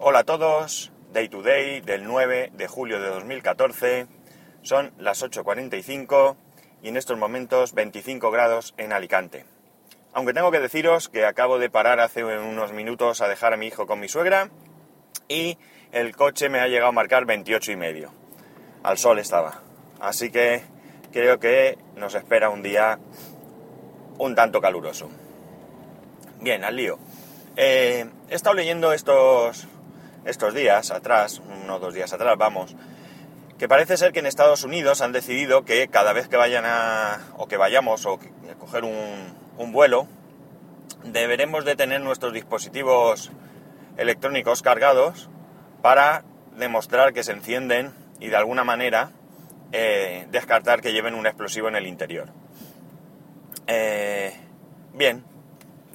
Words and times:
Hola 0.00 0.20
a 0.20 0.24
todos, 0.24 0.92
Day 1.12 1.28
to 1.28 1.42
Day 1.42 1.80
del 1.80 2.04
9 2.04 2.52
de 2.54 2.68
julio 2.68 3.02
de 3.02 3.08
2014, 3.08 4.06
son 4.62 4.92
las 4.96 5.24
8.45 5.24 6.36
y 6.82 6.88
en 6.90 6.96
estos 6.96 7.18
momentos 7.18 7.74
25 7.74 8.30
grados 8.30 8.74
en 8.76 8.92
Alicante. 8.92 9.44
Aunque 10.12 10.32
tengo 10.32 10.52
que 10.52 10.60
deciros 10.60 11.08
que 11.08 11.26
acabo 11.26 11.58
de 11.58 11.68
parar 11.68 11.98
hace 11.98 12.24
unos 12.24 12.72
minutos 12.72 13.20
a 13.22 13.28
dejar 13.28 13.52
a 13.52 13.56
mi 13.56 13.66
hijo 13.66 13.88
con 13.88 13.98
mi 13.98 14.06
suegra 14.06 14.50
y 15.26 15.58
el 15.90 16.14
coche 16.14 16.48
me 16.48 16.60
ha 16.60 16.68
llegado 16.68 16.90
a 16.90 16.92
marcar 16.92 17.26
28 17.26 17.72
y 17.72 17.76
medio. 17.76 18.12
Al 18.84 18.98
sol 18.98 19.18
estaba. 19.18 19.62
Así 19.98 20.30
que 20.30 20.62
creo 21.12 21.40
que 21.40 21.76
nos 21.96 22.14
espera 22.14 22.50
un 22.50 22.62
día 22.62 23.00
un 24.16 24.36
tanto 24.36 24.60
caluroso. 24.60 25.08
Bien, 26.40 26.62
al 26.62 26.76
lío. 26.76 27.00
Eh, 27.56 28.08
he 28.30 28.34
estado 28.36 28.54
leyendo 28.54 28.92
estos, 28.92 29.66
estos 30.28 30.54
días 30.54 30.90
atrás, 30.90 31.40
unos 31.64 31.80
dos 31.80 31.94
días 31.94 32.12
atrás, 32.12 32.36
vamos, 32.38 32.76
que 33.58 33.68
parece 33.68 33.96
ser 33.96 34.12
que 34.12 34.20
en 34.20 34.26
Estados 34.26 34.62
Unidos 34.62 35.00
han 35.00 35.12
decidido 35.12 35.64
que 35.64 35.88
cada 35.88 36.12
vez 36.12 36.28
que 36.28 36.36
vayan 36.36 36.64
a, 36.66 37.20
o 37.36 37.48
que 37.48 37.56
vayamos 37.56 38.06
o 38.06 38.14
a 38.14 38.54
coger 38.58 38.84
un, 38.84 39.34
un 39.56 39.72
vuelo, 39.72 40.06
deberemos 41.04 41.64
de 41.64 41.76
tener 41.76 42.00
nuestros 42.00 42.32
dispositivos 42.32 43.32
electrónicos 43.96 44.62
cargados 44.62 45.28
para 45.82 46.24
demostrar 46.56 47.12
que 47.12 47.24
se 47.24 47.32
encienden 47.32 47.92
y 48.20 48.28
de 48.28 48.36
alguna 48.36 48.64
manera 48.64 49.10
eh, 49.72 50.26
descartar 50.30 50.80
que 50.80 50.92
lleven 50.92 51.14
un 51.14 51.26
explosivo 51.26 51.68
en 51.68 51.76
el 51.76 51.86
interior. 51.86 52.30
Eh, 53.66 54.34
bien, 54.92 55.24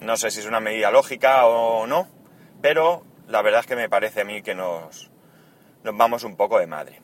no 0.01 0.17
sé 0.17 0.31
si 0.31 0.39
es 0.39 0.45
una 0.45 0.59
medida 0.59 0.91
lógica 0.91 1.45
o 1.45 1.87
no, 1.87 2.07
pero 2.61 3.03
la 3.27 3.41
verdad 3.41 3.61
es 3.61 3.67
que 3.67 3.75
me 3.75 3.89
parece 3.89 4.21
a 4.21 4.25
mí 4.25 4.41
que 4.41 4.55
nos, 4.55 5.09
nos 5.83 5.97
vamos 5.97 6.23
un 6.23 6.35
poco 6.35 6.59
de 6.59 6.67
madre. 6.67 7.01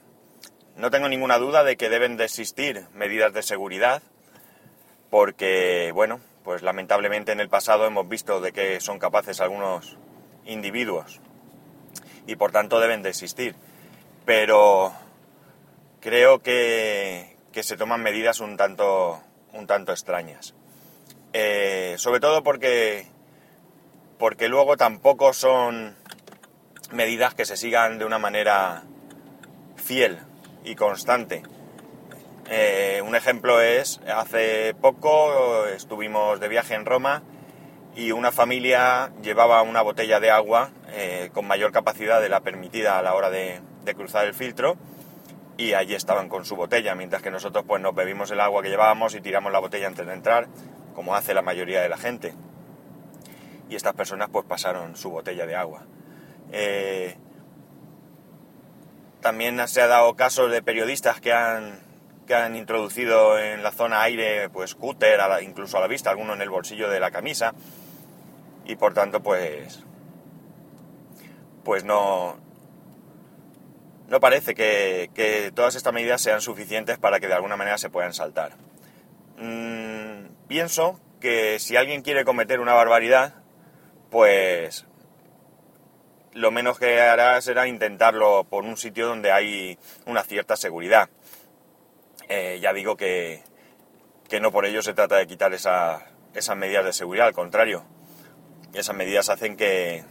No 0.75 0.91
tengo 0.91 1.09
ninguna 1.09 1.37
duda 1.37 1.63
de 1.63 1.75
que 1.75 1.89
deben 1.89 2.17
de 2.17 2.25
existir 2.25 2.85
medidas 2.93 3.33
de 3.33 3.43
seguridad, 3.43 4.01
porque, 5.09 5.91
bueno, 5.93 6.19
pues 6.43 6.61
lamentablemente 6.61 7.31
en 7.31 7.39
el 7.39 7.49
pasado 7.49 7.85
hemos 7.85 8.07
visto 8.07 8.41
de 8.41 8.51
que 8.51 8.79
son 8.79 8.99
capaces 8.99 9.41
algunos 9.41 9.97
individuos 10.45 11.19
y 12.25 12.35
por 12.35 12.51
tanto 12.51 12.79
deben 12.79 13.01
de 13.01 13.09
existir. 13.09 13.55
Pero 14.25 14.93
creo 15.99 16.39
que, 16.39 17.35
que 17.51 17.63
se 17.63 17.77
toman 17.77 18.01
medidas 18.01 18.39
un 18.39 18.55
tanto, 18.55 19.21
un 19.53 19.67
tanto 19.67 19.91
extrañas. 19.91 20.53
Eh, 21.33 21.95
sobre 21.97 22.19
todo 22.19 22.43
porque, 22.43 23.07
porque 24.17 24.47
luego 24.47 24.77
tampoco 24.77 25.33
son 25.33 25.95
medidas 26.91 27.33
que 27.33 27.45
se 27.45 27.57
sigan 27.57 27.99
de 27.99 28.05
una 28.05 28.19
manera 28.19 28.83
fiel 29.75 30.19
y 30.63 30.75
constante. 30.75 31.43
Eh, 32.49 33.01
un 33.05 33.15
ejemplo 33.15 33.61
es, 33.61 33.99
hace 34.07 34.73
poco 34.73 35.67
estuvimos 35.67 36.39
de 36.39 36.47
viaje 36.47 36.73
en 36.73 36.85
Roma 36.85 37.21
y 37.95 38.11
una 38.11 38.31
familia 38.31 39.11
llevaba 39.21 39.61
una 39.61 39.81
botella 39.81 40.19
de 40.19 40.31
agua 40.31 40.71
eh, 40.89 41.29
con 41.33 41.45
mayor 41.45 41.71
capacidad 41.71 42.21
de 42.21 42.29
la 42.29 42.39
permitida 42.39 42.97
a 42.97 43.03
la 43.03 43.13
hora 43.13 43.29
de, 43.29 43.61
de, 43.85 43.95
cruzar 43.95 44.25
el 44.25 44.33
filtro 44.33 44.77
y 45.57 45.73
allí 45.73 45.93
estaban 45.93 46.29
con 46.29 46.45
su 46.45 46.55
botella, 46.55 46.95
mientras 46.95 47.21
que 47.21 47.29
nosotros 47.29 47.65
pues 47.67 47.81
nos 47.81 47.93
bebimos 47.93 48.31
el 48.31 48.39
agua 48.39 48.63
que 48.63 48.69
llevábamos 48.69 49.13
y 49.13 49.21
tiramos 49.21 49.51
la 49.51 49.59
botella 49.59 49.87
antes 49.87 50.07
de 50.07 50.13
entrar 50.13 50.47
como 50.95 51.15
hace 51.15 51.33
la 51.33 51.41
mayoría 51.41 51.81
de 51.81 51.89
la 51.89 51.97
gente. 51.97 52.33
Y 53.69 53.75
estas 53.75 53.93
personas 53.93 54.29
pues 54.31 54.45
pasaron 54.45 54.95
su 54.95 55.11
botella 55.11 55.45
de 55.45 55.55
agua. 55.55 55.83
Eh, 56.51 57.15
también 59.21 59.67
se 59.67 59.81
ha 59.81 59.87
dado 59.87 60.15
casos 60.15 60.51
de 60.51 60.61
periodistas 60.61 61.19
que 61.19 61.33
han, 61.33 61.79
que 62.25 62.35
han 62.35 62.55
introducido 62.55 63.37
en 63.37 63.63
la 63.63 63.71
zona 63.71 64.01
aire 64.01 64.49
pues 64.49 64.75
cúter, 64.75 65.19
incluso 65.41 65.77
a 65.77 65.81
la 65.81 65.87
vista, 65.87 66.09
alguno 66.09 66.33
en 66.33 66.41
el 66.41 66.49
bolsillo 66.49 66.89
de 66.89 66.99
la 66.99 67.11
camisa. 67.11 67.53
Y 68.65 68.75
por 68.75 68.93
tanto 68.93 69.21
pues 69.21 69.83
pues 71.63 71.83
no, 71.83 72.37
no 74.07 74.19
parece 74.19 74.55
que, 74.55 75.11
que, 75.13 75.51
todas 75.53 75.75
estas 75.75 75.93
medidas 75.93 76.21
sean 76.21 76.41
suficientes 76.41 76.97
para 76.97 77.19
que 77.19 77.27
de 77.27 77.33
alguna 77.33 77.57
manera 77.57 77.77
se 77.77 77.89
puedan 77.89 78.13
saltar. 78.13 78.53
Mm, 79.37 80.29
pienso 80.47 80.99
que 81.19 81.59
si 81.59 81.75
alguien 81.75 82.01
quiere 82.01 82.25
cometer 82.25 82.59
una 82.59 82.73
barbaridad, 82.73 83.35
pues 84.09 84.87
lo 86.33 86.51
menos 86.51 86.79
que 86.79 86.99
hará 87.01 87.39
será 87.41 87.67
intentarlo 87.67 88.43
por 88.43 88.63
un 88.63 88.77
sitio 88.77 89.07
donde 89.07 89.31
hay 89.31 89.77
una 90.05 90.23
cierta 90.23 90.55
seguridad. 90.55 91.09
Eh, 92.27 92.59
ya 92.61 92.73
digo 92.73 92.95
que, 92.95 93.43
que, 94.27 94.39
no 94.39 94.51
por 94.51 94.65
ello 94.65 94.81
se 94.81 94.93
trata 94.93 95.17
de 95.17 95.27
quitar 95.27 95.53
esa, 95.53 96.05
esas 96.33 96.55
medidas 96.55 96.85
de 96.85 96.93
seguridad, 96.93 97.27
al 97.27 97.33
contrario. 97.33 97.83
Esas 98.73 98.95
medidas 98.95 99.29
hacen 99.29 99.57
que, 99.57 100.03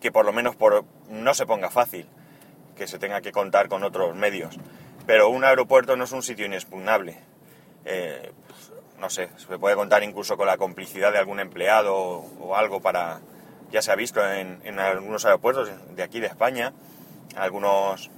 que 0.00 0.10
por 0.10 0.24
lo 0.24 0.32
menos 0.32 0.56
por, 0.56 0.84
no 1.08 1.34
se 1.34 1.46
ponga 1.46 1.70
fácil, 1.70 2.08
que 2.76 2.86
se 2.86 2.98
tenga 2.98 3.20
que 3.20 3.32
contar 3.32 3.68
con 3.68 3.84
otros 3.84 4.14
medios. 4.14 4.58
Pero 5.06 5.28
un 5.28 5.44
aeropuerto 5.44 5.96
no 5.96 6.04
es 6.04 6.12
un 6.12 6.22
sitio 6.22 6.46
inexpugnable. 6.46 7.18
Eh, 7.84 8.32
pues, 8.46 8.72
no 8.98 9.10
sé, 9.10 9.28
se 9.36 9.58
puede 9.58 9.76
contar 9.76 10.02
incluso 10.02 10.36
con 10.36 10.46
la 10.46 10.56
complicidad 10.56 11.12
de 11.12 11.18
algún 11.18 11.40
empleado 11.40 11.94
o, 11.94 12.56
algo 12.56 12.80
para, 12.80 13.20
ya 13.70 13.82
se 13.82 13.92
ha 13.92 13.96
visto 13.96 14.24
en, 14.26 14.60
en, 14.64 14.78
algunos 14.78 15.24
aeropuertos 15.24 15.70
de 15.94 16.02
aquí 16.02 16.20
de 16.20 16.26
España, 16.26 16.72
algunos 17.36 18.10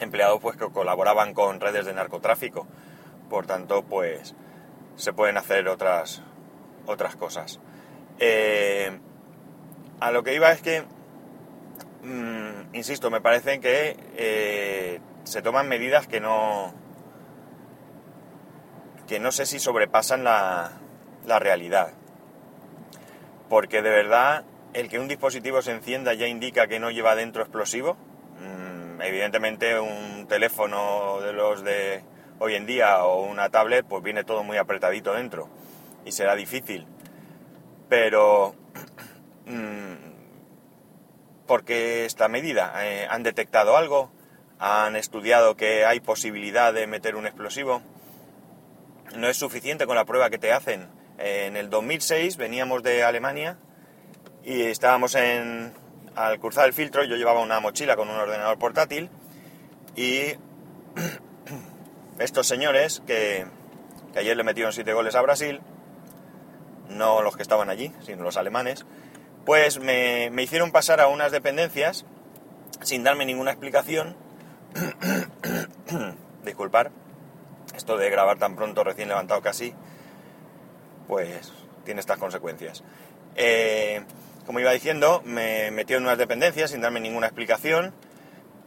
empleados 0.00 0.40
pues 0.40 0.56
que 0.56 0.68
colaboraban 0.70 1.34
con 1.34 1.60
redes 1.60 1.84
de 1.86 1.92
narcotráfico, 1.92 2.66
por 3.28 3.46
tanto 3.46 3.82
pues 3.82 4.34
se 4.96 5.12
pueden 5.12 5.36
hacer 5.36 5.68
otras, 5.68 6.22
otras 6.86 7.16
cosas. 7.16 7.60
Eh, 8.18 8.98
a 10.00 10.10
lo 10.10 10.22
que 10.22 10.34
iba 10.34 10.52
es 10.52 10.62
que, 10.62 10.82
mmm, 12.02 12.74
insisto, 12.74 13.10
me 13.10 13.20
parece 13.20 13.60
que 13.60 13.96
eh, 14.16 15.00
se 15.24 15.42
toman 15.42 15.68
medidas 15.68 16.06
que 16.06 16.20
no, 16.20 16.74
que 19.06 19.20
no 19.20 19.32
sé 19.32 19.46
si 19.46 19.58
sobrepasan 19.58 20.24
la, 20.24 20.72
la 21.26 21.38
realidad. 21.38 21.92
Porque 23.48 23.82
de 23.82 23.90
verdad, 23.90 24.44
el 24.72 24.88
que 24.88 24.98
un 24.98 25.08
dispositivo 25.08 25.62
se 25.62 25.72
encienda 25.72 26.14
ya 26.14 26.26
indica 26.26 26.66
que 26.66 26.80
no 26.80 26.90
lleva 26.90 27.14
dentro 27.14 27.42
explosivo. 27.42 27.96
Mm, 28.38 29.00
evidentemente 29.02 29.78
un 29.78 30.26
teléfono 30.28 31.20
de 31.20 31.32
los 31.32 31.62
de 31.64 32.04
hoy 32.38 32.54
en 32.54 32.66
día 32.66 33.04
o 33.04 33.24
una 33.24 33.50
tablet, 33.50 33.86
pues 33.86 34.02
viene 34.02 34.24
todo 34.24 34.42
muy 34.42 34.56
apretadito 34.56 35.12
dentro 35.14 35.48
y 36.04 36.12
será 36.12 36.34
difícil. 36.34 36.86
Pero, 37.88 38.54
mm, 39.46 39.94
porque 41.46 42.04
esta 42.04 42.28
medida? 42.28 42.72
Eh, 42.86 43.06
¿Han 43.10 43.22
detectado 43.22 43.76
algo? 43.76 44.10
¿Han 44.58 44.96
estudiado 44.96 45.56
que 45.56 45.84
hay 45.84 46.00
posibilidad 46.00 46.72
de 46.72 46.86
meter 46.86 47.16
un 47.16 47.26
explosivo? 47.26 47.82
no 49.16 49.28
es 49.28 49.36
suficiente 49.36 49.86
con 49.86 49.96
la 49.96 50.04
prueba 50.04 50.30
que 50.30 50.38
te 50.38 50.52
hacen. 50.52 50.88
En 51.18 51.56
el 51.56 51.70
2006 51.70 52.36
veníamos 52.36 52.82
de 52.82 53.04
Alemania 53.04 53.58
y 54.44 54.62
estábamos 54.62 55.14
en, 55.14 55.72
al 56.14 56.38
cruzar 56.40 56.66
el 56.66 56.72
filtro, 56.72 57.04
yo 57.04 57.16
llevaba 57.16 57.40
una 57.40 57.60
mochila 57.60 57.96
con 57.96 58.08
un 58.08 58.16
ordenador 58.16 58.58
portátil 58.58 59.10
y 59.96 60.34
estos 62.18 62.46
señores 62.46 63.02
que, 63.06 63.46
ayer 64.16 64.36
le 64.36 64.44
metieron 64.44 64.72
siete 64.72 64.92
goles 64.92 65.14
a 65.14 65.22
Brasil, 65.22 65.60
no 66.88 67.22
los 67.22 67.36
que 67.36 67.42
estaban 67.42 67.70
allí, 67.70 67.92
sino 68.04 68.22
los 68.22 68.36
alemanes, 68.36 68.84
pues 69.46 69.78
me, 69.78 70.30
me 70.30 70.42
hicieron 70.42 70.72
pasar 70.72 71.00
a 71.00 71.08
unas 71.08 71.32
dependencias 71.32 72.04
sin 72.82 73.04
darme 73.04 73.24
ninguna 73.24 73.52
explicación. 73.52 74.16
Disculpar 76.44 76.90
esto 77.74 77.96
de 77.96 78.10
grabar 78.10 78.38
tan 78.38 78.56
pronto, 78.56 78.84
recién 78.84 79.08
levantado 79.08 79.40
casi, 79.40 79.74
pues 81.08 81.52
tiene 81.84 82.00
estas 82.00 82.18
consecuencias. 82.18 82.82
Eh, 83.34 84.04
como 84.46 84.60
iba 84.60 84.72
diciendo, 84.72 85.22
me 85.24 85.70
metió 85.70 85.96
en 85.96 86.04
unas 86.04 86.18
dependencias 86.18 86.70
sin 86.70 86.80
darme 86.80 87.00
ninguna 87.00 87.26
explicación. 87.26 87.94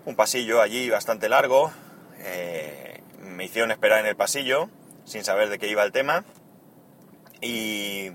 Un 0.06 0.16
pasillo 0.16 0.62
allí 0.62 0.90
bastante 0.90 1.30
largo. 1.30 1.72
Eh, 2.20 3.02
me 3.20 3.46
hicieron 3.46 3.72
esperar 3.72 4.00
en 4.00 4.06
el 4.06 4.16
pasillo 4.16 4.70
sin 5.04 5.24
saber 5.24 5.50
de 5.50 5.60
qué 5.60 5.68
iba 5.68 5.84
el 5.84 5.92
tema. 5.92 6.24
Y 7.42 8.12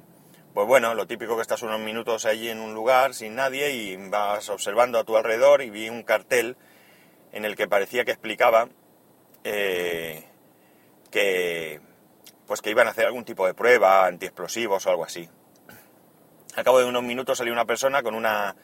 pues 0.55 0.67
bueno, 0.67 0.95
lo 0.95 1.07
típico 1.07 1.37
que 1.37 1.43
estás 1.43 1.63
unos 1.63 1.81
minutos 1.81 2.27
allí 2.27 2.49
en 2.49 2.61
un 2.61 2.75
lugar 2.75 3.15
sin 3.15 3.35
nadie 3.35 3.73
y 3.73 3.97
vas 4.09 4.49
observando 4.49 4.99
a 4.99 5.05
tu 5.05 5.17
alrededor 5.17 5.63
y 5.63 5.71
vi 5.71 5.89
un 5.89 6.03
cartel 6.03 6.57
en 7.33 7.45
el 7.45 7.55
que 7.57 7.69
parecía 7.69 8.05
que 8.05 8.11
explicaba 8.11 8.69
eh, 9.45 10.25
que 11.11 11.81
pues 12.47 12.63
que 12.63 12.71
iban 12.71 12.89
a 12.89 12.91
hacer 12.91 13.07
algún 13.07 13.25
tipo 13.25 13.47
de 13.47 13.55
prueba, 13.55 14.07
antiexplosivos 14.07 14.85
o 14.87 14.91
algo 14.91 15.05
así. 15.05 15.29
Al 16.57 16.65
cabo 16.65 16.81
de 16.81 16.85
unos 16.85 17.03
minutos 17.03 17.39
salió 17.39 17.53
una 17.53 17.65
persona 17.65 18.03
con 18.03 18.15
una 18.15 18.57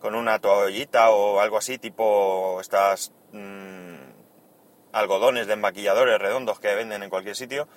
con 0.00 0.14
una 0.14 0.38
toallita 0.38 1.10
o 1.10 1.40
algo 1.40 1.58
así, 1.58 1.76
tipo 1.76 2.58
estas 2.60 3.12
mm, 3.32 3.96
algodones 4.92 5.46
de 5.46 5.56
maquilladores 5.56 6.18
redondos 6.18 6.58
que 6.58 6.74
venden 6.74 7.02
en 7.02 7.10
cualquier 7.10 7.36
sitio. 7.36 7.68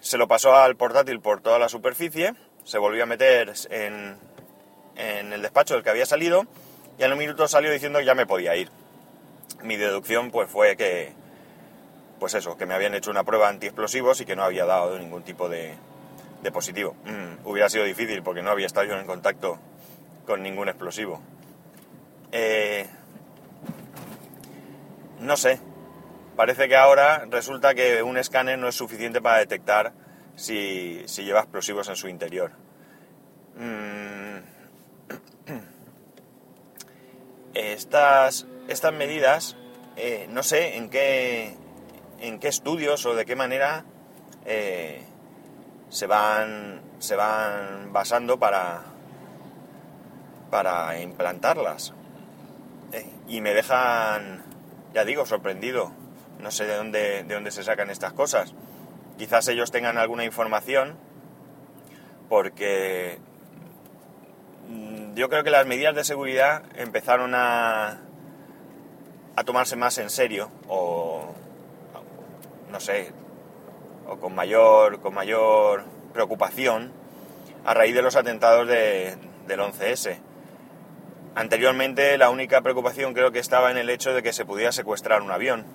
Se 0.00 0.18
lo 0.18 0.28
pasó 0.28 0.54
al 0.54 0.76
portátil 0.76 1.20
por 1.20 1.40
toda 1.40 1.58
la 1.58 1.70
superficie, 1.70 2.34
se 2.64 2.76
volvió 2.76 3.04
a 3.04 3.06
meter 3.06 3.54
en, 3.70 4.18
en 4.96 5.32
el 5.32 5.40
despacho 5.40 5.74
del 5.74 5.82
que 5.82 5.90
había 5.90 6.04
salido 6.04 6.44
y 6.98 7.04
en 7.04 7.12
un 7.12 7.18
minuto 7.18 7.48
salió 7.48 7.72
diciendo 7.72 7.98
que 8.00 8.04
ya 8.04 8.14
me 8.14 8.26
podía 8.26 8.54
ir. 8.54 8.70
Mi 9.62 9.76
deducción 9.76 10.30
pues 10.30 10.50
fue 10.50 10.76
que, 10.76 11.14
pues 12.20 12.34
eso, 12.34 12.58
que 12.58 12.66
me 12.66 12.74
habían 12.74 12.94
hecho 12.94 13.10
una 13.10 13.24
prueba 13.24 13.48
antiexplosivos 13.48 14.20
y 14.20 14.26
que 14.26 14.36
no 14.36 14.44
había 14.44 14.66
dado 14.66 14.98
ningún 14.98 15.22
tipo 15.22 15.48
de, 15.48 15.74
positivo. 16.52 16.96
Mm, 17.04 17.46
hubiera 17.46 17.68
sido 17.68 17.84
difícil 17.84 18.22
porque 18.22 18.42
no 18.42 18.50
había 18.50 18.66
estado 18.66 18.86
yo 18.86 18.98
en 18.98 19.06
contacto 19.06 19.58
con 20.26 20.42
ningún 20.42 20.68
explosivo. 20.68 21.20
Eh, 22.32 22.86
no 25.20 25.36
sé, 25.36 25.60
parece 26.36 26.68
que 26.68 26.76
ahora 26.76 27.24
resulta 27.30 27.74
que 27.74 28.02
un 28.02 28.18
escáner 28.18 28.58
no 28.58 28.68
es 28.68 28.74
suficiente 28.74 29.20
para 29.20 29.38
detectar 29.38 29.92
si, 30.34 31.04
lleva 31.06 31.40
explosivos 31.40 31.88
en 31.88 31.96
su 31.96 32.08
interior. 32.08 32.52
Mm, 33.56 34.38
estas, 37.54 38.46
estas 38.68 38.92
medidas, 38.92 39.56
eh, 39.96 40.26
no 40.28 40.42
sé 40.42 40.76
en 40.76 40.90
qué, 40.90 41.56
en 42.20 42.38
qué 42.38 42.48
estudios 42.48 43.06
o 43.06 43.14
de 43.14 43.24
qué 43.24 43.36
manera 43.36 43.84
eh, 44.44 45.02
se, 45.96 46.06
van, 46.06 46.82
se 46.98 47.16
van 47.16 47.90
basando 47.90 48.38
para, 48.38 48.82
para 50.50 51.00
implantarlas. 51.00 51.94
Eh, 52.92 53.10
y 53.28 53.40
me 53.40 53.54
dejan, 53.54 54.44
ya 54.92 55.06
digo, 55.06 55.24
sorprendido. 55.24 55.92
No 56.38 56.50
sé 56.50 56.66
de 56.66 56.76
dónde, 56.76 57.24
de 57.24 57.34
dónde 57.34 57.50
se 57.50 57.64
sacan 57.64 57.88
estas 57.88 58.12
cosas. 58.12 58.52
Quizás 59.16 59.48
ellos 59.48 59.70
tengan 59.70 59.96
alguna 59.96 60.24
información 60.26 60.98
porque 62.28 63.18
yo 65.14 65.30
creo 65.30 65.44
que 65.44 65.50
las 65.50 65.66
medidas 65.66 65.94
de 65.94 66.04
seguridad 66.04 66.64
empezaron 66.74 67.34
a, 67.34 68.00
a 69.34 69.44
tomarse 69.44 69.76
más 69.76 69.96
en 69.96 70.10
serio 70.10 70.50
o 70.68 71.32
no 72.70 72.80
sé 72.80 73.14
o 74.08 74.18
con 74.18 74.34
mayor 74.34 75.00
con 75.00 75.14
mayor 75.14 75.84
preocupación 76.12 76.92
a 77.64 77.74
raíz 77.74 77.94
de 77.94 78.02
los 78.02 78.16
atentados 78.16 78.68
de, 78.68 79.16
del 79.46 79.60
11S 79.60 80.18
Anteriormente 81.36 82.16
la 82.16 82.30
única 82.30 82.62
preocupación 82.62 83.12
creo 83.12 83.30
que 83.30 83.40
estaba 83.40 83.70
en 83.70 83.76
el 83.76 83.90
hecho 83.90 84.14
de 84.14 84.22
que 84.22 84.32
se 84.32 84.46
pudiera 84.46 84.72
secuestrar 84.72 85.20
un 85.20 85.30
avión. 85.30 85.66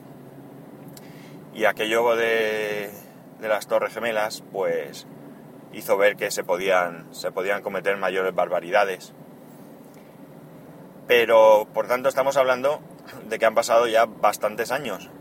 Y 1.53 1.65
aquello 1.65 2.15
de, 2.15 2.89
las 3.39 3.67
Torres 3.67 3.93
Gemelas, 3.93 4.41
pues 4.51 5.05
hizo 5.71 5.97
ver 5.97 6.15
que 6.15 6.31
se 6.31 6.43
podían, 6.43 7.13
se 7.13 7.31
podían 7.31 7.61
cometer 7.61 7.95
mayores 7.97 8.33
barbaridades. 8.33 9.13
Pero, 11.05 11.67
por 11.71 11.87
tanto, 11.87 12.09
estamos 12.09 12.37
hablando 12.37 12.81
de 13.29 13.37
que 13.37 13.45
han 13.45 13.53
pasado 13.53 13.85
ya 13.87 14.05
bastantes 14.05 14.71
años. 14.71 15.11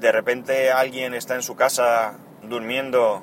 De 0.00 0.12
repente 0.12 0.72
alguien 0.72 1.14
está 1.14 1.34
en 1.34 1.42
su 1.42 1.56
casa 1.56 2.18
durmiendo 2.42 3.22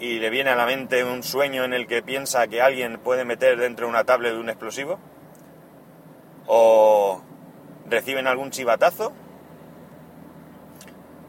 y 0.00 0.18
le 0.18 0.30
viene 0.30 0.50
a 0.50 0.56
la 0.56 0.66
mente 0.66 1.04
un 1.04 1.22
sueño 1.22 1.64
en 1.64 1.72
el 1.72 1.86
que 1.86 2.02
piensa 2.02 2.46
que 2.48 2.62
alguien 2.62 2.98
puede 2.98 3.24
meter 3.24 3.58
dentro 3.58 3.86
de 3.86 3.90
una 3.90 4.04
tablet 4.04 4.32
de 4.32 4.40
un 4.40 4.48
explosivo? 4.48 4.98
¿O 6.46 7.22
reciben 7.86 8.26
algún 8.26 8.50
chivatazo? 8.50 9.12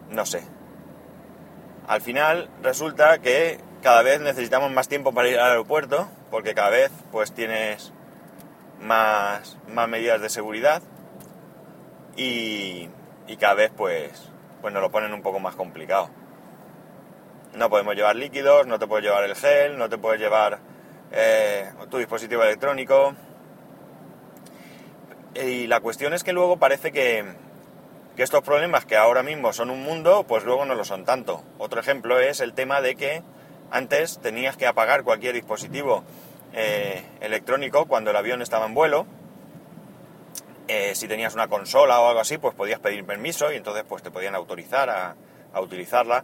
No 0.10 0.26
sé. 0.26 0.44
Al 1.88 2.02
final 2.02 2.50
resulta 2.62 3.20
que 3.20 3.60
cada 3.82 4.02
vez 4.04 4.20
necesitamos 4.20 4.72
más 4.72 4.88
tiempo 4.88 5.14
para 5.14 5.30
ir 5.30 5.40
al 5.40 5.52
aeropuerto, 5.52 6.10
porque 6.30 6.54
cada 6.54 6.70
vez 6.70 6.92
pues 7.12 7.34
tienes 7.34 7.92
más, 8.82 9.58
más 9.68 9.90
medidas 9.90 10.22
de 10.22 10.30
seguridad 10.30 10.82
y, 12.16 12.90
y 13.28 13.38
cada 13.38 13.56
vez 13.56 13.72
pues, 13.76 14.29
pues 14.62 14.74
nos 14.74 14.82
lo 14.82 14.92
ponen 14.92 15.14
un 15.14 15.22
poco 15.22 15.40
más 15.40 15.56
complicado. 15.56 16.10
No 17.56 17.70
podemos 17.70 17.96
llevar 17.96 18.16
líquidos, 18.16 18.68
no 18.68 18.78
te 18.78 18.88
puedes 18.88 19.06
llevar 19.06 19.24
el 19.24 19.36
gel, 19.36 19.78
no 19.78 19.90
te 19.90 19.98
puedes 19.98 20.20
llevar 20.20 20.60
eh, 21.12 21.72
tu 21.90 21.98
dispositivo 21.98 22.44
electrónico. 22.44 23.16
Y 25.36 25.68
la 25.68 25.80
cuestión 25.80 26.14
es 26.14 26.24
que 26.24 26.34
luego 26.34 26.58
parece 26.58 26.92
que, 26.92 27.26
estos 28.18 28.44
problemas 28.44 28.86
que 28.86 28.98
ahora 28.98 29.24
mismo 29.24 29.54
son 29.54 29.70
un 29.70 29.82
mundo, 29.82 30.26
pues 30.28 30.44
luego 30.44 30.66
no 30.66 30.76
lo 30.76 30.84
son 30.84 31.06
tanto. 31.06 31.42
Otro 31.58 31.80
ejemplo 31.80 32.20
es 32.20 32.42
el 32.42 32.54
tema 32.54 32.82
de 32.82 32.96
que 32.96 33.24
antes 33.72 34.20
tenías 34.20 34.58
que 34.58 34.68
apagar 34.68 35.04
cualquier 35.04 35.36
dispositivo 35.36 36.04
eh, 36.54 37.02
electrónico 37.22 37.86
cuando 37.86 38.12
el 38.12 38.18
avión 38.18 38.42
estaba 38.42 38.66
en 38.66 38.74
vuelo. 38.74 39.06
Eh, 40.72 40.94
si 40.94 41.08
tenías 41.08 41.34
una 41.34 41.48
consola 41.48 42.00
o 42.00 42.10
algo 42.10 42.20
así, 42.20 42.38
pues 42.38 42.54
podías 42.54 42.80
pedir 42.80 43.04
permiso 43.04 43.52
y 43.52 43.56
entonces 43.56 43.84
pues 43.90 44.04
te 44.04 44.12
podían 44.12 44.36
autorizar 44.36 44.88
a, 44.92 45.16
utilizarla 45.60 46.24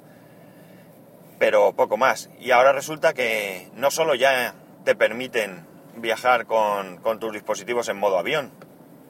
pero 1.39 1.73
poco 1.73 1.97
más. 1.97 2.29
Y 2.39 2.51
ahora 2.51 2.71
resulta 2.71 3.15
que 3.15 3.71
no 3.73 3.89
solo 3.89 4.13
ya 4.13 4.53
te 4.83 4.95
permiten 4.95 5.65
viajar 5.95 6.45
con, 6.45 7.01
tus 7.19 7.33
dispositivos 7.33 7.89
en 7.89 7.97
modo 7.97 8.19
avión, 8.19 8.51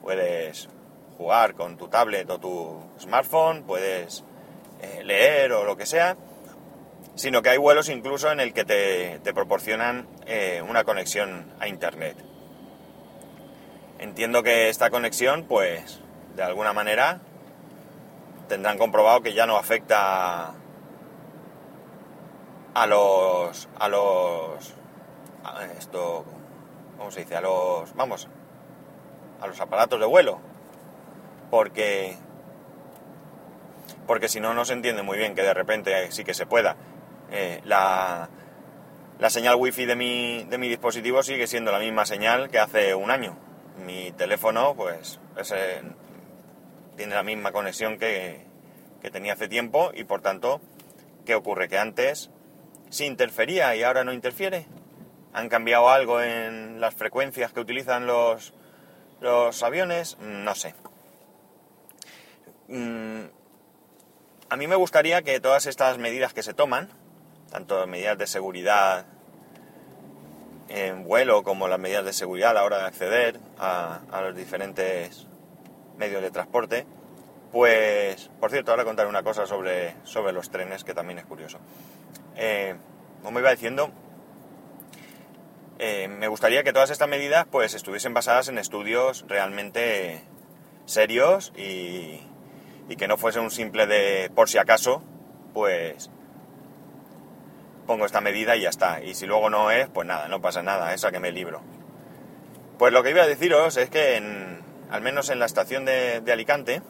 puedes 0.00 0.70
jugar 1.18 1.52
con 1.52 1.76
tu 1.76 1.88
tablet 1.88 2.30
o 2.30 2.40
tu 2.40 2.82
smartphone, 2.98 3.64
puedes 3.64 4.24
eh, 4.80 5.04
leer 5.04 5.52
o 5.52 5.64
lo 5.64 5.76
que 5.76 5.84
sea, 5.84 6.16
sino 7.14 7.42
que 7.42 7.50
hay 7.50 7.58
vuelos 7.58 7.90
incluso 7.90 8.32
en 8.32 8.40
el 8.40 8.54
que 8.54 8.64
te, 8.64 9.34
proporcionan 9.34 10.08
eh, 10.26 10.62
una 10.66 10.84
conexión 10.84 11.52
a 11.60 11.68
Internet. 11.68 12.16
Entiendo 13.98 14.42
que 14.42 14.68
esta 14.68 14.90
conexión, 14.90 15.44
pues, 15.48 16.00
de 16.34 16.42
alguna 16.42 16.74
manera, 16.74 17.20
tendrán 18.48 18.76
comprobado 18.76 19.22
que 19.22 19.32
ya 19.32 19.46
no 19.46 19.56
afecta 19.56 20.52
a 22.74 22.86
los 22.86 23.68
a 23.78 23.88
los 23.88 24.74
esto 25.78 26.24
cómo 26.98 27.10
se 27.10 27.20
dice 27.20 27.36
a 27.36 27.40
los 27.40 27.94
vamos 27.94 28.28
a 29.40 29.46
los 29.46 29.60
aparatos 29.60 29.98
de 29.98 30.06
vuelo. 30.06 30.40
Porque 31.50 32.16
porque 34.06 34.28
si 34.28 34.40
no 34.40 34.52
no 34.52 34.66
se 34.66 34.74
entiende 34.74 35.02
muy 35.02 35.16
bien 35.16 35.34
que 35.34 35.42
de 35.42 35.54
repente 35.54 36.12
sí 36.12 36.22
que 36.22 36.34
se 36.34 36.44
pueda. 36.44 36.76
Eh, 37.30 37.60
la, 37.64 38.28
la 39.18 39.30
señal 39.30 39.56
wifi 39.56 39.86
de 39.86 39.96
mi, 39.96 40.44
de 40.44 40.58
mi 40.58 40.68
dispositivo 40.68 41.22
sigue 41.22 41.46
siendo 41.46 41.72
la 41.72 41.78
misma 41.78 42.04
señal 42.04 42.50
que 42.50 42.58
hace 42.58 42.94
un 42.94 43.10
año 43.10 43.36
mi 43.84 44.12
teléfono 44.12 44.74
pues 44.74 45.20
tiene 46.96 47.14
la 47.14 47.22
misma 47.22 47.52
conexión 47.52 47.98
que, 47.98 48.44
que 49.02 49.10
tenía 49.10 49.34
hace 49.34 49.48
tiempo 49.48 49.90
y 49.94 50.04
por 50.04 50.22
tanto 50.22 50.60
¿qué 51.24 51.34
ocurre? 51.34 51.68
que 51.68 51.78
antes 51.78 52.30
si 52.88 53.04
interfería 53.04 53.74
y 53.76 53.82
ahora 53.82 54.04
no 54.04 54.12
interfiere. 54.12 54.66
¿Han 55.32 55.48
cambiado 55.48 55.90
algo 55.90 56.22
en 56.22 56.80
las 56.80 56.94
frecuencias 56.94 57.52
que 57.52 57.60
utilizan 57.60 58.06
los, 58.06 58.54
los 59.20 59.62
aviones? 59.62 60.16
No 60.20 60.54
sé. 60.54 60.74
Mm, 62.68 63.24
a 64.48 64.56
mí 64.56 64.66
me 64.66 64.76
gustaría 64.76 65.22
que 65.22 65.40
todas 65.40 65.66
estas 65.66 65.98
medidas 65.98 66.32
que 66.32 66.42
se 66.42 66.54
toman, 66.54 66.88
tanto 67.50 67.86
medidas 67.86 68.16
de 68.16 68.26
seguridad 68.26 69.06
en 70.68 71.04
vuelo 71.04 71.42
como 71.42 71.68
las 71.68 71.78
medidas 71.78 72.04
de 72.04 72.12
seguridad 72.12 72.50
a 72.50 72.54
la 72.54 72.64
hora 72.64 72.78
de 72.78 72.84
acceder 72.84 73.40
a, 73.58 74.00
los 74.22 74.36
diferentes 74.36 75.26
medios 75.96 76.22
de 76.22 76.30
transporte, 76.30 76.86
pues, 77.52 78.30
por 78.40 78.50
cierto, 78.50 78.70
ahora 78.70 78.84
contaré 78.84 79.08
una 79.08 79.22
cosa 79.22 79.46
sobre, 79.46 79.94
sobre 80.04 80.32
los 80.32 80.50
trenes 80.50 80.84
que 80.84 80.94
también 80.94 81.18
es 81.18 81.24
curioso. 81.24 81.58
Eh, 82.36 82.74
como 83.22 83.38
iba 83.38 83.50
diciendo, 83.50 83.90
eh, 85.78 86.08
me 86.08 86.28
gustaría 86.28 86.62
que 86.62 86.72
todas 86.72 86.90
estas 86.90 87.08
medidas 87.08 87.46
pues 87.50 87.74
estuviesen 87.74 88.14
basadas 88.14 88.48
en 88.48 88.56
estudios 88.56 89.26
realmente 89.28 90.22
serios 90.86 91.52
y, 91.56 92.22
que 92.96 93.08
no 93.08 93.18
fuese 93.18 93.40
un 93.40 93.50
simple 93.50 93.86
de 93.86 94.30
por 94.34 94.48
si 94.48 94.56
acaso, 94.56 95.02
pues 95.52 96.10
pongo 97.86 98.06
esta 98.06 98.20
medida 98.20 98.56
y 98.56 98.62
ya 98.62 98.68
está. 98.68 99.02
Y 99.02 99.14
si 99.14 99.26
luego 99.26 99.50
no 99.50 99.70
es, 99.70 99.88
pues 99.88 100.06
nada, 100.06 100.28
no 100.28 100.40
pasa 100.40 100.62
nada, 100.62 100.92
esa 100.94 101.10
que 101.10 101.20
me 101.20 101.32
libro. 101.32 101.62
Pues 102.78 102.92
lo 102.92 103.02
que 103.02 103.10
iba 103.10 103.22
a 103.22 103.26
deciros 103.26 103.76
es 103.76 103.90
que 103.90 104.16
al 104.90 105.02
menos 105.02 105.30
en 105.30 105.38
la 105.38 105.46
estación 105.46 105.84
de, 105.84 106.22
Alicante, 106.30 106.82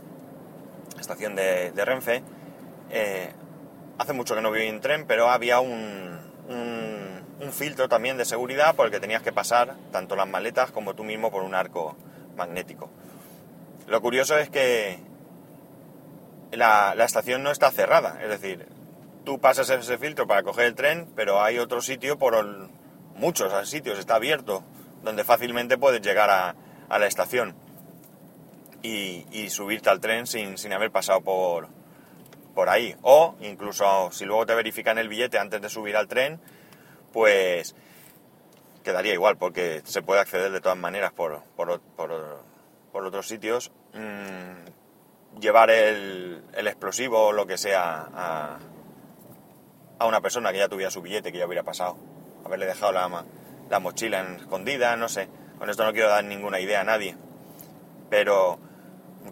estación 0.98 1.36
de, 1.36 1.72
Renfe, 1.84 2.22
eh, 2.90 3.32
hace 3.98 4.12
mucho 4.12 4.34
que 4.34 4.40
no 4.40 4.50
voy 4.50 4.62
en 4.62 4.80
tren, 4.80 5.06
pero 5.06 5.30
había 5.30 5.60
un 5.60 6.16
filtro 7.52 7.88
también 7.88 8.16
de 8.16 8.24
seguridad 8.24 8.74
por 8.74 8.86
el 8.86 8.92
que 8.92 9.00
tenías 9.00 9.22
que 9.22 9.32
pasar 9.32 9.76
tanto 9.92 10.16
las 10.16 10.28
maletas 10.28 10.70
como 10.70 10.94
tú 10.94 11.04
mismo 11.04 11.30
por 11.30 11.42
un 11.42 11.54
arco 11.54 11.96
magnético. 12.36 12.90
Lo 13.86 14.00
curioso 14.00 14.36
es 14.36 14.50
que 14.50 14.98
la, 16.50 16.94
estación 17.04 17.42
no 17.42 17.50
está 17.50 17.70
cerrada, 17.70 18.18
es 18.22 18.28
decir, 18.28 18.66
tú 19.26 19.40
pasas 19.40 19.68
ese 19.68 19.98
filtro 19.98 20.28
para 20.28 20.44
coger 20.44 20.66
el 20.66 20.74
tren, 20.76 21.10
pero 21.16 21.42
hay 21.42 21.58
otro 21.58 21.82
sitio 21.82 22.16
por 22.16 22.46
muchos 23.16 23.68
sitios, 23.68 23.98
está 23.98 24.14
abierto, 24.14 24.62
donde 25.02 25.24
fácilmente 25.24 25.76
puedes 25.76 26.00
llegar 26.00 26.30
a, 26.30 26.54
la 26.88 27.06
estación 27.08 27.56
y, 28.82 29.50
subirte 29.50 29.90
al 29.90 30.00
tren 30.00 30.28
sin, 30.28 30.56
sin 30.56 30.72
haber 30.72 30.92
pasado 30.92 31.22
por, 31.22 31.66
por 32.54 32.68
ahí. 32.68 32.94
O 33.02 33.34
incluso 33.40 34.12
si 34.12 34.24
luego 34.24 34.46
te 34.46 34.54
verifican 34.54 34.96
el 34.96 35.08
billete 35.08 35.40
antes 35.40 35.60
de 35.60 35.68
subir 35.68 35.96
al 35.96 36.06
tren, 36.06 36.40
pues 37.12 37.74
quedaría 38.84 39.12
igual 39.12 39.36
porque 39.38 39.82
se 39.84 40.02
puede 40.02 40.20
acceder 40.20 40.52
de 40.52 40.60
todas 40.60 40.78
maneras 40.78 41.12
por, 41.12 41.42
por, 41.56 41.80
otros 42.92 43.26
sitios. 43.26 43.72
Mm, 43.92 45.40
llevar 45.40 45.70
el, 45.70 46.44
el, 46.54 46.68
explosivo 46.68 47.26
o 47.26 47.32
lo 47.32 47.44
que 47.46 47.58
sea 47.58 48.08
a, 48.14 48.58
a, 49.98 50.06
una 50.06 50.20
persona 50.20 50.52
que 50.52 50.58
ya 50.58 50.68
tuviera 50.68 50.90
su 50.90 51.02
billete, 51.02 51.32
que 51.32 51.38
ya 51.38 51.46
hubiera 51.46 51.62
pasado. 51.62 51.96
Haberle 52.44 52.66
dejado 52.66 52.92
la, 52.92 53.24
la 53.70 53.80
mochila 53.80 54.22
escondida, 54.36 54.96
no 54.96 55.08
sé. 55.08 55.28
Con 55.58 55.70
esto 55.70 55.84
no 55.84 55.92
quiero 55.92 56.08
dar 56.08 56.24
ninguna 56.24 56.60
idea 56.60 56.80
a 56.80 56.84
nadie. 56.84 57.16
Pero 58.10 58.58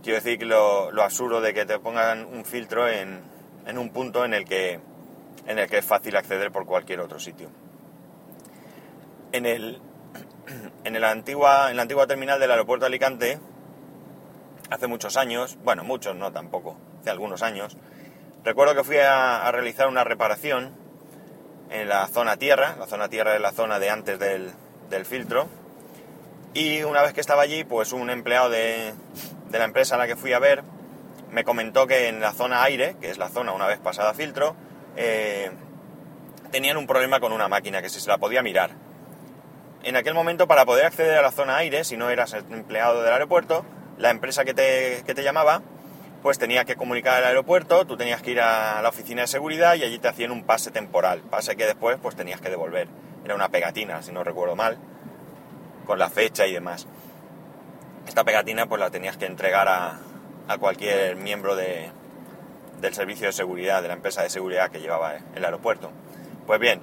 quiero 0.03 0.17
decir 0.17 0.39
que 0.39 0.47
lo, 0.47 0.91
lo 0.91 1.03
absurdo 1.03 1.41
de 1.41 1.55
que 1.55 1.67
te 1.67 1.79
pongan 1.79 2.25
un 2.25 2.45
filtro 2.45 2.89
en, 2.89 3.23
en 3.67 3.79
un 3.79 3.91
punto 3.91 4.25
en 4.25 4.35
el 4.35 4.45
que 4.45 4.81
en 5.47 5.59
el 5.59 5.69
que 5.69 5.79
es 5.79 5.85
fácil 5.85 6.17
acceder 6.17 6.51
por 6.51 6.65
cualquier 6.65 7.01
otro 7.01 7.19
sitio 7.19 7.51
en, 9.35 9.47
el, 9.47 9.81
en, 10.85 11.01
la 11.01 11.11
antigua, 11.11 11.71
en 11.71 11.77
la 11.77 11.83
antigua 11.83 12.07
terminal 12.07 12.39
del 12.39 12.53
aeropuerto 12.53 12.85
de 12.85 12.89
Alicante, 12.89 13.41
hace 14.71 14.87
muchos 14.87 15.17
años, 15.17 15.59
bueno, 15.65 15.83
muchos 15.83 16.15
no 16.15 16.33
tampoco, 16.33 16.77
hace 17.01 17.11
algunos 17.11 17.43
años, 17.43 17.77
recuerdo 18.45 18.75
que 18.75 18.85
fui 18.85 18.97
a, 18.99 19.51
realizar 19.51 19.89
una 19.89 20.05
reparación 20.05 20.73
en 21.71 21.89
la 21.89 22.07
zona 22.07 22.37
tierra, 22.37 22.77
la 22.79 22.87
zona 22.87 23.09
tierra 23.09 23.35
es 23.35 23.41
la 23.41 23.53
zona 23.53 23.79
de 23.79 23.91
antes 23.91 24.19
del, 24.19 24.53
del 24.91 25.07
filtro, 25.07 25.49
y 26.53 26.83
una 26.83 27.03
vez 27.03 27.13
que 27.13 27.21
estaba 27.21 27.43
allí, 27.43 27.65
pues 27.65 27.93
un 27.93 28.11
empleado 28.11 28.51
de, 28.51 28.95
de, 29.51 29.59
la 29.59 29.65
empresa 29.65 29.97
a 29.97 29.99
la 29.99 30.07
que 30.07 30.15
fui 30.15 30.33
a 30.33 30.39
ver 30.39 30.63
me 31.33 31.43
comentó 31.43 31.89
que 31.89 32.09
en 32.09 32.21
la 32.21 32.33
zona 32.33 32.63
aire, 32.63 32.97
que 33.01 33.11
es 33.11 33.19
la 33.19 33.29
zona 33.29 33.53
una 33.53 33.67
vez 33.67 33.81
pasada 33.81 34.15
filtro, 34.15 34.55
eh, 34.97 35.51
tenían 36.53 36.77
un 36.77 36.87
problema 36.87 37.19
con 37.19 37.33
una 37.33 37.49
máquina 37.49 37.83
que 37.83 37.89
si 37.89 37.99
se 37.99 38.09
la 38.09 38.19
podía 38.19 38.41
mirar. 38.41 38.71
En 39.83 39.97
aquel 39.97 40.15
momento 40.15 40.47
para 40.47 40.65
poder 40.65 40.87
acceder 40.87 41.19
a 41.19 41.23
la 41.23 41.33
zona 41.33 41.57
aire, 41.57 41.83
si 41.83 41.97
no 41.97 42.09
eras 42.09 42.33
empleado 42.33 43.03
del 43.03 43.13
aeropuerto, 43.13 43.67
la 43.99 44.11
empresa 44.11 44.45
que 44.45 44.55
te, 44.55 45.23
llamaba, 45.23 45.63
pues 46.25 46.39
tenía 46.39 46.65
que 46.65 46.75
comunicar 46.75 47.19
al 47.19 47.25
aeropuerto, 47.25 47.85
tú 47.85 47.99
tenías 47.99 48.23
que 48.23 48.31
ir 48.31 48.41
a 48.41 48.81
la 48.81 48.89
oficina 48.89 49.21
de 49.21 49.29
seguridad 49.29 49.75
y 49.75 49.83
allí 49.83 49.99
te 49.99 50.09
hacían 50.09 50.31
un 50.31 50.43
pase 50.43 50.71
temporal, 50.71 51.21
pase 51.21 51.55
que 51.55 51.67
después 51.67 51.99
pues 52.01 52.17
tenías 52.17 52.41
que 52.41 52.49
devolver. 52.49 52.89
Era 53.27 53.35
una 53.35 53.51
pegatina, 53.51 54.01
si 54.01 54.11
no 54.11 54.25
recuerdo 54.25 54.57
mal, 54.57 54.79
con 55.85 55.99
la 55.99 56.09
fecha 56.09 56.47
y 56.47 56.55
demás. 56.55 56.87
Esta 58.09 58.25
pegatina 58.25 58.65
pues 58.65 58.81
la 58.81 58.89
tenías 58.89 59.19
que 59.19 59.27
entregar 59.27 59.69
a, 59.69 59.99
cualquier 60.59 61.17
miembro 61.17 61.57
de, 61.57 61.91
del 62.81 62.95
servicio 62.95 63.27
de 63.27 63.35
seguridad, 63.35 63.83
de 63.83 63.89
la 63.89 63.95
empresa 63.95 64.23
de 64.23 64.31
seguridad 64.31 64.71
que 64.71 64.81
llevaba 64.81 65.17
el 65.35 65.45
aeropuerto. 65.45 65.91
Pues 66.47 66.59
bien, 66.59 66.81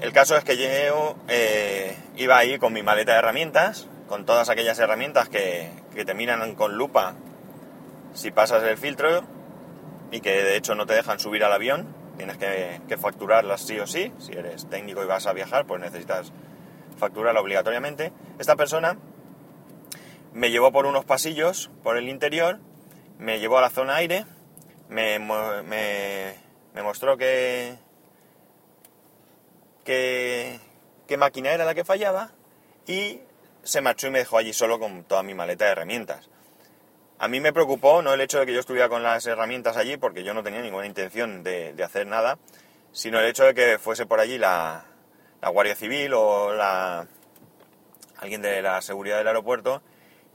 el 0.00 0.12
caso 0.12 0.36
es 0.36 0.44
que 0.44 0.56
yo 0.56 1.16
eh, 1.26 1.96
iba 2.14 2.38
ahí 2.38 2.60
con 2.60 2.72
mi 2.72 2.84
maleta 2.84 3.10
de 3.10 3.18
herramientas, 3.18 3.88
con 4.06 4.24
todas 4.24 4.50
aquellas 4.50 4.78
herramientas 4.78 5.28
que, 5.28 5.68
te 5.92 6.14
miran 6.14 6.54
con 6.54 6.76
lupa 6.76 7.16
si 8.12 8.30
pasas 8.30 8.62
el 8.64 8.76
filtro 8.76 9.22
y 10.10 10.20
que 10.20 10.30
de 10.30 10.56
hecho 10.56 10.74
no 10.74 10.86
te 10.86 10.94
dejan 10.94 11.18
subir 11.18 11.44
al 11.44 11.52
avión, 11.52 11.94
tienes 12.16 12.36
que, 12.38 12.96
facturarlas 12.98 13.62
sí 13.62 13.78
o 13.78 13.86
sí, 13.86 14.12
si 14.18 14.32
eres 14.32 14.68
técnico 14.68 15.02
y 15.02 15.06
vas 15.06 15.26
a 15.26 15.32
viajar, 15.32 15.66
pues 15.66 15.80
necesitas 15.80 16.32
facturarla 16.98 17.40
obligatoriamente. 17.40 18.12
Esta 18.38 18.56
persona 18.56 18.98
me 20.32 20.50
llevó 20.50 20.72
por 20.72 20.86
unos 20.86 21.04
pasillos 21.04 21.70
por 21.82 21.96
el 21.96 22.08
interior, 22.08 22.58
me 23.18 23.40
llevó 23.40 23.58
a 23.58 23.62
la 23.62 23.70
zona 23.70 23.96
aire, 23.96 24.26
me 24.88 25.18
mostró 26.82 27.16
que, 27.16 27.78
qué, 29.84 31.16
máquina 31.18 31.50
era 31.50 31.64
la 31.64 31.74
que 31.74 31.84
fallaba 31.84 32.30
y 32.86 33.20
se 33.62 33.80
marchó 33.80 34.08
y 34.08 34.10
me 34.10 34.20
dejó 34.20 34.38
allí 34.38 34.52
solo 34.52 34.78
con 34.78 35.04
toda 35.04 35.22
mi 35.22 35.34
maleta 35.34 35.66
de 35.66 35.72
herramientas. 35.72 36.28
A 37.22 37.28
mí 37.28 37.38
me 37.38 37.52
preocupó 37.52 38.02
no 38.02 38.12
el 38.12 38.20
hecho 38.20 38.40
de 38.40 38.46
que 38.46 38.52
yo 38.52 38.58
estuviera 38.58 38.88
con 38.88 39.04
las 39.04 39.24
herramientas 39.26 39.76
allí, 39.76 39.96
porque 39.96 40.24
yo 40.24 40.34
no 40.34 40.42
tenía 40.42 40.60
ninguna 40.60 40.86
intención 40.86 41.44
de, 41.44 41.72
hacer 41.84 42.04
nada, 42.04 42.36
sino 42.90 43.20
el 43.20 43.26
hecho 43.26 43.44
de 43.44 43.54
que 43.54 43.78
fuese 43.78 44.06
por 44.06 44.18
allí 44.18 44.38
la, 44.38 44.86
Guardia 45.40 45.76
Civil 45.76 46.14
o 46.14 46.52
la, 46.52 47.06
alguien 48.18 48.42
de 48.42 48.60
la 48.60 48.82
seguridad 48.82 49.18
del 49.18 49.28
aeropuerto 49.28 49.82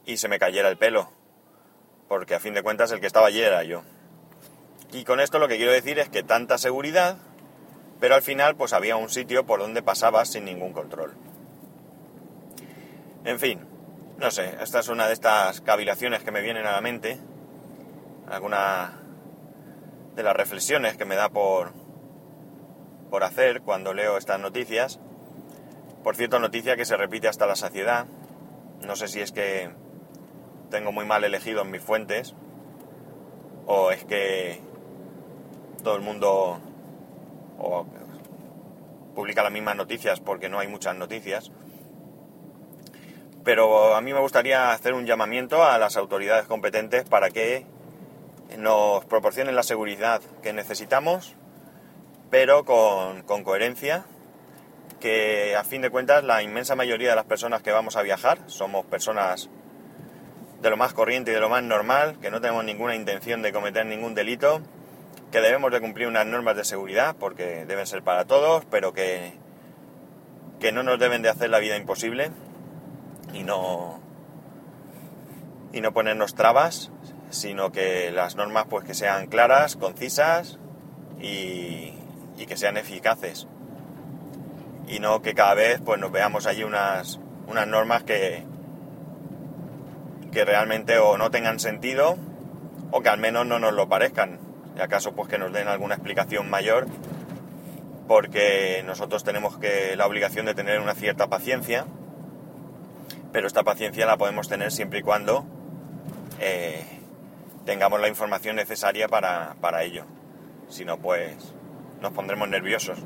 y 0.06 0.15
se 0.15 0.29
me 0.29 0.39
cayera 0.39 0.70
el 0.70 0.77
pelo, 0.77 1.12
porque 2.08 2.36
a 2.36 2.39
fin 2.39 2.53
de 2.53 2.63
cuentas 2.63 2.89
el 2.94 3.01
que 3.01 3.08
estaba 3.08 3.27
allí 3.27 3.41
era 3.41 3.63
yo. 3.63 3.84
Y 4.94 5.03
con 5.03 5.20
esto 5.20 5.39
lo 5.39 5.50
que 5.50 5.58
quiero 5.58 5.74
decir 5.74 6.00
es 6.00 6.08
que 6.08 6.24
tanta 6.24 6.58
seguridad 6.58 7.17
pero 8.00 8.15
al 8.15 8.22
final 8.22 8.56
pues 8.56 8.74
había 8.74 8.96
un 8.96 9.10
sitio 9.10 9.46
por 9.46 9.60
donde 9.60 9.82
pasabas 9.82 10.29
sin 10.29 10.46
ningún 10.46 10.74
control. 10.74 11.13
En 13.25 13.39
fin, 13.39 13.60
no 14.19 14.31
sé, 14.31 14.55
esta 14.62 14.79
es 14.79 14.89
una 14.89 15.07
de 15.07 15.13
estas 15.13 15.62
cavilaciones 15.62 16.24
que 16.24 16.31
me 16.31 16.41
vienen 16.41 16.65
a 16.65 16.71
la 16.71 16.81
mente, 16.81 17.19
alguna 18.27 19.00
de 20.15 20.24
las 20.24 20.36
reflexiones 20.36 20.97
que 20.97 21.05
me 21.05 21.15
da 21.15 21.29
por, 21.29 21.71
por 23.12 23.24
hacer 23.24 23.62
cuando 23.62 23.93
leo 23.93 24.17
estas 24.17 24.39
noticias. 24.39 25.00
Por 26.03 26.15
cierto, 26.15 26.39
noticia 26.39 26.75
que 26.75 26.86
se 26.86 26.97
repite 26.97 27.27
hasta 27.27 27.45
la 27.45 27.55
saciedad. 27.55 28.07
No 28.86 28.95
sé 28.95 29.07
si 29.07 29.21
es 29.21 29.31
que 29.31 29.69
tengo 30.71 30.91
muy 30.91 31.05
mal 31.05 31.24
elegido 31.24 31.62
en 31.62 31.71
mis 31.71 31.81
fuentes 31.81 32.33
o 33.67 33.91
es 33.91 34.03
que 34.05 34.62
todo 35.83 35.95
el 35.95 36.01
mundo 36.01 36.59
o 37.59 37.86
publica 39.13 39.43
las 39.43 39.51
mismas 39.51 39.75
noticias 39.75 40.19
porque 40.19 40.50
no 40.50 40.59
hay 40.59 40.67
muchas 40.67 40.95
noticias. 40.95 41.51
Pero 43.48 43.96
a 43.96 44.01
mí 44.01 44.12
me 44.12 44.20
gustaría 44.20 44.74
hacer 44.74 44.94
un 44.94 45.06
llamamiento 45.06 45.63
a 45.63 45.77
las 45.77 45.96
autoridades 45.96 46.48
competentes 46.48 47.06
para 47.06 47.30
que 47.30 47.66
nos 48.58 49.06
proporcionen 49.06 49.56
la 49.56 49.63
seguridad 49.63 50.22
que 50.44 50.51
necesitamos, 50.51 51.34
pero 52.30 52.66
con, 52.66 53.24
coherencia, 53.46 54.04
que 55.00 55.56
a 55.56 55.63
fin 55.63 55.82
de 55.82 55.89
cuentas 55.89 56.25
la 56.25 56.44
inmensa 56.44 56.75
mayoría 56.75 57.12
de 57.12 57.16
las 57.16 57.24
personas 57.24 57.62
que 57.62 57.72
vamos 57.72 57.96
a 57.96 58.01
viajar 58.01 58.38
somos 58.48 58.86
personas 58.86 59.50
de 60.62 60.70
lo 60.70 60.75
más 60.75 60.92
corriente 60.92 61.32
y 61.32 61.34
de 61.34 61.39
lo 61.39 61.48
más 61.48 61.63
normal, 61.63 62.18
que 62.20 62.30
no 62.30 62.42
tenemos 62.42 62.66
ninguna 62.66 62.96
intención 62.96 63.42
de 63.42 63.54
cometer 63.54 63.86
ningún 63.86 64.13
delito 64.13 64.62
que 65.32 65.39
debemos 65.39 65.72
de 65.72 65.80
cumplir 65.80 66.10
unas 66.10 66.25
normas 66.25 66.58
de 66.58 66.66
seguridad 66.66 67.16
porque 67.18 67.63
deben 67.66 67.88
ser 67.88 68.04
para 68.04 68.25
todos, 68.25 68.66
pero 68.66 68.92
que, 68.92 69.36
que 70.60 70.74
no 70.74 70.84
nos 70.84 71.00
deben 71.00 71.22
de 71.22 71.30
hacer 71.30 71.50
la 71.50 71.60
vida 71.60 71.77
imposible 71.77 72.30
y 73.34 73.43
no, 73.43 74.00
y 75.74 75.81
no 75.81 75.93
ponernos 75.93 76.36
trabas, 76.36 76.91
sino 77.29 77.72
que 77.72 78.12
las 78.12 78.36
normas 78.36 78.65
pues 78.69 78.86
que 78.86 78.93
sean 78.93 79.27
claras, 79.27 79.75
concisas 79.75 80.60
y, 81.19 81.93
que 82.48 82.57
sean 82.57 82.77
eficaces. 82.77 83.48
Y 84.88 85.00
no 85.00 85.22
que 85.22 85.34
cada 85.34 85.53
vez 85.53 85.81
pues 85.84 86.00
nos 86.00 86.12
veamos 86.12 86.46
allí 86.46 86.63
unas, 86.63 87.19
unas 87.48 87.67
normas 87.67 88.03
que, 88.03 88.46
que 90.31 90.46
realmente 90.46 90.98
o 91.00 91.17
no 91.17 91.29
tengan 91.29 91.60
sentido 91.60 92.17
o 92.91 93.01
que 93.01 93.10
al 93.10 93.19
menos 93.19 93.46
no 93.46 93.60
nos 93.60 93.74
lo 93.74 93.89
parezcan 93.89 94.39
y 94.77 94.81
acaso 94.81 95.13
pues 95.13 95.27
que 95.27 95.38
nos 95.38 95.51
den 95.51 95.67
alguna 95.67 95.96
explicación 95.96 96.50
mayor, 96.50 96.88
porque 98.07 98.84
nosotros 98.86 99.24
tenemos 99.24 99.57
que 99.57 99.96
la 99.96 100.05
obligación 100.05 100.46
de 100.46 100.53
tener 100.53 100.79
una 100.79 100.93
cierta 100.93 101.27
paciencia, 101.27 101.86
pero 103.38 103.46
esta 103.46 103.62
paciencia 103.62 104.08
la 104.08 104.17
podemos 104.17 104.50
tener 104.50 104.72
siempre 104.72 104.98
y 104.98 105.01
cuando 105.03 105.46
eh, 106.39 106.84
tengamos 107.67 108.01
la 108.01 108.08
información 108.08 108.56
necesaria 108.56 109.08
para, 109.08 109.53
para 109.62 109.84
ello. 109.84 110.06
Si 110.70 110.86
no, 110.86 110.98
pues 110.98 111.53
nos 112.01 112.13
pondremos 112.13 112.50
nerviosos. 112.50 112.98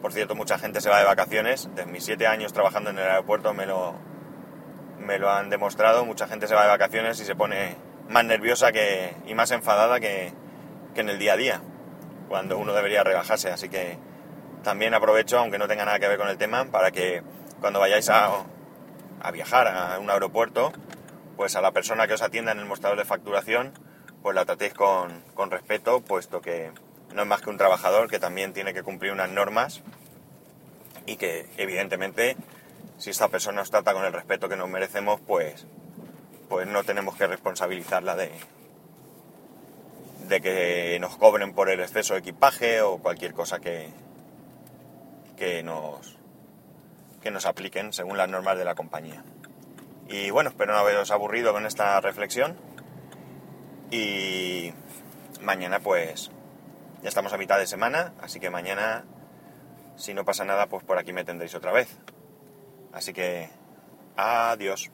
Por 0.00 0.14
cierto, 0.14 0.34
mucha 0.34 0.58
gente 0.58 0.80
se 0.80 0.88
va 0.88 1.00
de 1.00 1.04
vacaciones. 1.04 1.68
De 1.74 1.84
mis 1.84 2.02
siete 2.02 2.26
años 2.26 2.54
trabajando 2.54 2.88
en 2.88 2.98
el 2.98 3.10
aeropuerto 3.10 3.52
me 3.52 3.66
lo, 3.66 3.92
me 5.00 5.18
lo 5.18 5.30
han 5.30 5.50
demostrado. 5.50 6.06
Mucha 6.06 6.26
gente 6.26 6.48
se 6.48 6.54
va 6.54 6.62
de 6.62 6.68
vacaciones 6.68 7.20
y 7.20 7.26
se 7.26 7.36
pone 7.36 7.76
más 8.08 8.24
nerviosa 8.24 8.72
que, 8.72 9.16
y 9.26 9.34
más 9.34 9.50
enfadada 9.50 10.00
que, 10.00 10.32
en 10.94 11.08
el 11.10 11.18
día 11.18 11.34
a 11.34 11.36
día, 11.36 11.60
cuando 12.30 12.56
uno 12.56 12.72
debería 12.72 13.04
relajarse. 13.04 13.50
Así 13.50 13.68
que 13.68 13.98
también 14.62 14.94
aprovecho, 14.94 15.38
aunque 15.38 15.58
no 15.58 15.68
tenga 15.68 15.84
nada 15.84 15.98
que 15.98 16.08
ver 16.08 16.16
con 16.16 16.28
el 16.28 16.38
tema, 16.38 16.64
para 16.64 16.90
que 16.90 17.22
cuando 17.60 17.80
vayáis 17.80 18.08
a, 18.08 18.46
a 19.20 19.30
viajar 19.30 19.68
a 19.68 19.98
un 19.98 20.10
aeropuerto, 20.10 20.72
pues 21.36 21.56
a 21.56 21.60
la 21.60 21.72
persona 21.72 22.06
que 22.06 22.14
os 22.14 22.22
atienda 22.22 22.52
en 22.52 22.58
el 22.58 22.64
mostrador 22.66 22.98
de 22.98 23.04
facturación, 23.04 23.72
pues 24.22 24.34
la 24.34 24.44
tratéis 24.44 24.74
con, 24.74 25.22
con 25.34 25.50
respeto, 25.50 26.00
puesto 26.00 26.40
que 26.40 26.72
no 27.14 27.22
es 27.22 27.28
más 27.28 27.40
que 27.40 27.50
un 27.50 27.56
trabajador 27.56 28.08
que 28.08 28.18
también 28.18 28.52
tiene 28.52 28.74
que 28.74 28.82
cumplir 28.82 29.12
unas 29.12 29.30
normas 29.30 29.82
y 31.06 31.16
que 31.16 31.48
evidentemente 31.56 32.36
si 32.98 33.10
esta 33.10 33.28
persona 33.28 33.60
nos 33.60 33.70
trata 33.70 33.92
con 33.92 34.04
el 34.04 34.12
respeto 34.12 34.48
que 34.48 34.56
nos 34.56 34.68
merecemos, 34.68 35.20
pues, 35.20 35.66
pues 36.48 36.66
no 36.66 36.82
tenemos 36.84 37.16
que 37.16 37.26
responsabilizarla 37.26 38.16
de, 38.16 38.30
de 40.28 40.40
que 40.40 40.98
nos 41.00 41.16
cobren 41.16 41.54
por 41.54 41.70
el 41.70 41.80
exceso 41.80 42.14
de 42.14 42.20
equipaje 42.20 42.82
o 42.82 42.98
cualquier 42.98 43.32
cosa 43.32 43.60
que, 43.60 43.88
que 45.36 45.62
nos 45.62 46.17
que 47.28 47.32
nos 47.32 47.44
apliquen 47.44 47.92
según 47.92 48.16
las 48.16 48.30
normas 48.30 48.56
de 48.56 48.64
la 48.64 48.74
compañía. 48.74 49.22
Y 50.08 50.30
bueno, 50.30 50.48
espero 50.48 50.72
no 50.72 50.78
haberos 50.78 51.10
aburrido 51.10 51.52
con 51.52 51.66
esta 51.66 52.00
reflexión. 52.00 52.56
Y 53.90 54.72
mañana 55.42 55.78
pues 55.80 56.30
ya 57.02 57.08
estamos 57.10 57.34
a 57.34 57.36
mitad 57.36 57.58
de 57.58 57.66
semana, 57.66 58.14
así 58.22 58.40
que 58.40 58.48
mañana, 58.48 59.04
si 59.96 60.14
no 60.14 60.24
pasa 60.24 60.46
nada, 60.46 60.68
pues 60.68 60.84
por 60.84 60.96
aquí 60.96 61.12
me 61.12 61.22
tendréis 61.22 61.54
otra 61.54 61.70
vez. 61.70 61.98
Así 62.94 63.12
que, 63.12 63.50
adiós. 64.16 64.90